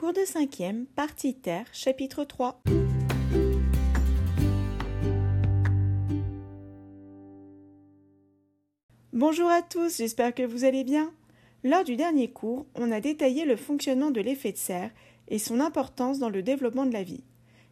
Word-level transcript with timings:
Cours 0.00 0.14
de 0.14 0.24
cinquième, 0.24 0.86
partie 0.86 1.34
terre, 1.34 1.66
chapitre 1.74 2.24
3. 2.24 2.62
Bonjour 9.12 9.50
à 9.50 9.60
tous, 9.60 9.98
j'espère 9.98 10.34
que 10.34 10.42
vous 10.42 10.64
allez 10.64 10.84
bien. 10.84 11.12
Lors 11.64 11.84
du 11.84 11.96
dernier 11.96 12.30
cours, 12.30 12.64
on 12.76 12.90
a 12.90 13.02
détaillé 13.02 13.44
le 13.44 13.56
fonctionnement 13.56 14.10
de 14.10 14.22
l'effet 14.22 14.52
de 14.52 14.56
serre 14.56 14.90
et 15.28 15.38
son 15.38 15.60
importance 15.60 16.18
dans 16.18 16.30
le 16.30 16.42
développement 16.42 16.86
de 16.86 16.94
la 16.94 17.02
vie. 17.02 17.24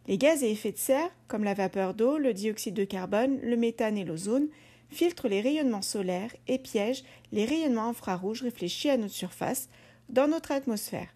Les 0.07 0.19
gaz 0.19 0.45
à 0.45 0.49
effet 0.49 0.73
de 0.73 0.77
serre, 0.77 1.11
comme 1.29 1.45
la 1.45 1.55
vapeur 1.55 1.95
d'eau, 1.95 2.19
le 2.19 2.35
dioxyde 2.35 2.75
de 2.75 2.85
carbone, 2.85 3.41
le 3.41 3.57
méthane 3.57 3.97
et 3.97 4.05
l'ozone, 4.05 4.49
filtrent 4.91 5.29
les 5.29 5.41
rayonnements 5.41 5.81
solaires 5.81 6.37
et 6.47 6.59
piègent 6.59 7.05
les 7.33 7.47
rayonnements 7.47 7.89
infrarouges 7.89 8.43
réfléchis 8.43 8.91
à 8.91 8.99
notre 8.99 9.15
surface 9.15 9.71
dans 10.11 10.29
notre 10.29 10.53
atmosphère. 10.53 11.09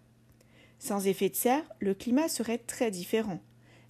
Sans 0.83 1.07
effet 1.07 1.29
de 1.29 1.35
serre, 1.35 1.63
le 1.79 1.93
climat 1.93 2.27
serait 2.27 2.57
très 2.57 2.91
différent. 2.91 3.39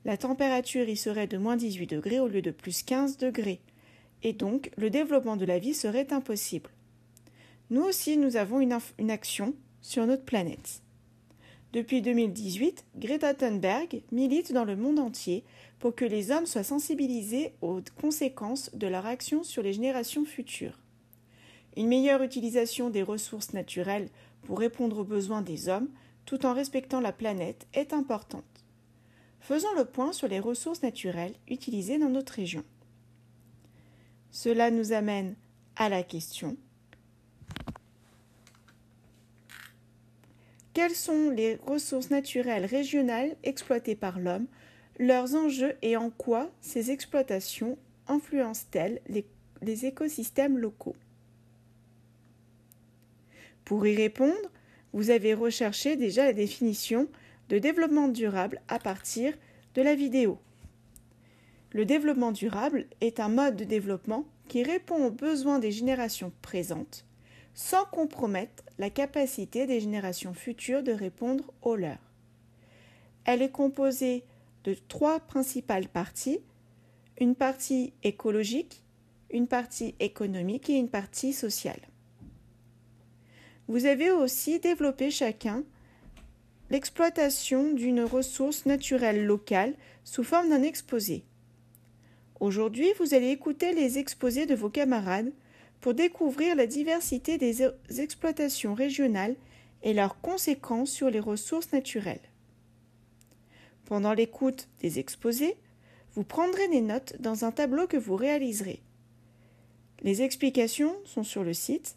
La 0.05 0.15
température 0.15 0.87
y 0.87 0.95
serait 0.95 1.25
de 1.25 1.39
moins 1.39 1.55
18 1.55 1.87
degrés 1.87 2.19
au 2.19 2.27
lieu 2.27 2.43
de 2.43 2.51
plus 2.51 2.83
15 2.83 3.17
degrés, 3.17 3.61
et 4.21 4.33
donc 4.33 4.69
le 4.77 4.91
développement 4.91 5.35
de 5.35 5.45
la 5.45 5.57
vie 5.57 5.73
serait 5.73 6.13
impossible. 6.13 6.69
Nous 7.71 7.81
aussi, 7.81 8.15
nous 8.15 8.37
avons 8.37 8.59
une, 8.59 9.09
action 9.09 9.55
sur 9.81 10.05
notre 10.05 10.23
planète. 10.23 10.83
Depuis 11.71 12.03
2018, 12.03 12.85
Greta 12.97 13.33
Thunberg 13.33 14.03
milite 14.11 14.53
dans 14.53 14.63
le 14.63 14.75
monde 14.75 14.99
entier 14.99 15.43
pour 15.79 15.95
que 15.95 16.05
les 16.05 16.29
hommes 16.29 16.45
soient 16.45 16.61
sensibilisés 16.61 17.55
aux 17.61 17.79
conséquences 17.99 18.69
de 18.75 18.85
leur 18.85 19.07
action 19.07 19.41
sur 19.41 19.63
les 19.63 19.73
générations 19.73 20.25
futures. 20.25 20.77
Une 21.75 21.87
meilleure 21.87 22.21
utilisation 22.21 22.91
des 22.91 23.01
ressources 23.01 23.53
naturelles 23.53 24.09
pour 24.43 24.59
répondre 24.59 24.99
aux 24.99 25.03
besoins 25.03 25.41
des 25.41 25.69
hommes 25.69 25.89
tout 26.25 26.45
en 26.45 26.53
respectant 26.53 27.01
la 27.01 27.11
planète 27.11 27.67
est 27.73 27.93
importante. 27.93 28.43
Faisons 29.39 29.73
le 29.75 29.85
point 29.85 30.13
sur 30.13 30.27
les 30.27 30.39
ressources 30.39 30.83
naturelles 30.83 31.35
utilisées 31.49 31.97
dans 31.97 32.09
notre 32.09 32.33
région. 32.33 32.63
Cela 34.31 34.71
nous 34.71 34.93
amène 34.93 35.35
à 35.75 35.89
la 35.89 36.01
question 36.01 36.57
Quelles 40.73 40.95
sont 40.95 41.29
les 41.29 41.55
ressources 41.67 42.09
naturelles 42.09 42.65
régionales 42.65 43.35
exploitées 43.43 43.95
par 43.95 44.19
l'homme, 44.19 44.47
leurs 44.97 45.35
enjeux 45.35 45.75
et 45.83 45.97
en 45.97 46.09
quoi 46.09 46.49
ces 46.61 46.89
exploitations 46.89 47.77
influencent-elles 48.07 48.99
les, 49.07 49.25
les, 49.61 49.85
écosystèmes 49.85 50.57
locaux? 50.57 50.95
Pour 53.65 53.85
y 53.85 53.95
répondre, 53.95 54.49
vous 54.93 55.09
avez 55.09 55.33
recherché 55.33 55.95
déjà 55.95 56.25
la 56.25 56.33
définition 56.33 57.09
de 57.49 57.59
développement 57.59 58.07
durable 58.07 58.61
à 58.67 58.79
partir 58.79 59.33
de 59.75 59.81
la 59.81 59.95
vidéo. 59.95 60.39
Le 61.71 61.85
développement 61.85 62.31
durable 62.31 62.85
est 63.01 63.19
un 63.19 63.29
mode 63.29 63.55
de 63.55 63.63
développement 63.63 64.25
qui 64.47 64.63
répond 64.63 65.05
aux 65.05 65.11
besoins 65.11 65.59
des 65.59 65.71
générations 65.71 66.31
présentes 66.41 67.05
sans 67.53 67.85
compromettre 67.85 68.63
la 68.79 68.89
capacité 68.89 69.67
des 69.67 69.79
générations 69.79 70.33
futures 70.33 70.83
de 70.83 70.91
répondre 70.91 71.53
aux 71.61 71.75
leurs. 71.75 72.11
Elle 73.25 73.41
est 73.41 73.51
composée 73.51 74.23
de 74.63 74.75
trois 74.87 75.19
principales 75.19 75.87
parties, 75.87 76.39
une 77.19 77.35
partie 77.35 77.93
écologique, 78.03 78.81
une 79.29 79.47
partie 79.47 79.95
économique 79.99 80.69
et 80.69 80.77
une 80.77 80.89
partie 80.89 81.33
sociale. 81.33 81.81
Vous 83.67 83.85
avez 83.85 84.11
aussi 84.11 84.59
développé 84.59 85.09
chacun 85.09 85.63
l'exploitation 86.69 87.73
d'une 87.73 88.01
ressource 88.01 88.65
naturelle 88.65 89.25
locale 89.25 89.75
sous 90.03 90.23
forme 90.23 90.49
d'un 90.49 90.63
exposé. 90.63 91.23
Aujourd'hui, 92.39 92.89
vous 92.99 93.13
allez 93.13 93.29
écouter 93.29 93.73
les 93.73 93.99
exposés 93.99 94.45
de 94.45 94.55
vos 94.55 94.69
camarades 94.69 95.31
pour 95.79 95.93
découvrir 95.93 96.55
la 96.55 96.67
diversité 96.67 97.37
des 97.37 97.63
exploitations 97.99 98.73
régionales 98.73 99.35
et 99.83 99.93
leurs 99.93 100.19
conséquences 100.19 100.91
sur 100.91 101.09
les 101.09 101.19
ressources 101.19 101.71
naturelles. 101.71 102.19
Pendant 103.85 104.13
l'écoute 104.13 104.67
des 104.81 104.99
exposés, 104.99 105.55
vous 106.15 106.23
prendrez 106.23 106.67
des 106.69 106.81
notes 106.81 107.15
dans 107.19 107.45
un 107.45 107.51
tableau 107.51 107.87
que 107.87 107.97
vous 107.97 108.15
réaliserez. 108.15 108.81
Les 110.01 110.21
explications 110.21 110.95
sont 111.05 111.23
sur 111.23 111.43
le 111.43 111.53
site. 111.53 111.95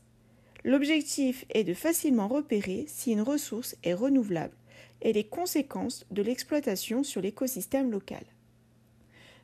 L'objectif 0.67 1.45
est 1.51 1.63
de 1.63 1.75
facilement 1.75 2.27
repérer 2.27 2.87
si 2.89 3.13
une 3.13 3.21
ressource 3.23 3.77
est 3.85 3.95
renouvelable 3.95 4.57
et 5.01 5.13
les 5.13 5.23
conséquences 5.23 6.05
de 6.11 6.23
l'exploitation 6.23 7.05
sur 7.05 7.21
l'écosystème 7.21 7.93
local. 7.93 8.25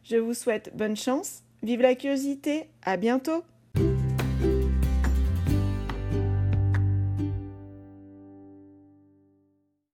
Je 0.02 0.16
vous 0.16 0.34
souhaite 0.34 0.76
bonne 0.76 0.96
chance, 0.96 1.44
vive 1.62 1.80
la 1.80 1.94
curiosité, 1.94 2.64
à 2.82 2.96
bientôt 2.96 3.44